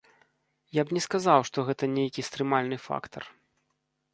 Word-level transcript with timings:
Я 0.77 0.81
б 0.87 0.95
не 0.97 1.01
сказаў, 1.07 1.45
што 1.49 1.65
гэта 1.67 1.91
нейкі 1.97 2.25
стрымальны 2.31 2.77
фактар. 2.87 3.23